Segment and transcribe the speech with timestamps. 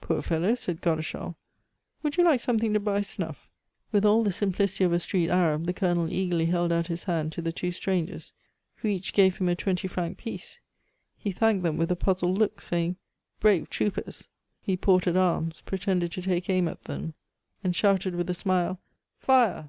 [0.00, 1.36] "Poor fellow!" said Godeschal.
[2.02, 3.50] "Would you like something to buy snuff?"
[3.92, 7.32] With all the simplicity of a street Arab, the Colonel eagerly held out his hand
[7.32, 8.32] to the two strangers,
[8.76, 10.58] who each gave him a twenty franc piece;
[11.18, 12.96] he thanked them with a puzzled look, saying:
[13.40, 14.30] "Brave troopers!"
[14.62, 17.12] He ported arms, pretended to take aim at them,
[17.62, 18.80] and shouted with a smile:
[19.18, 19.66] "Fire!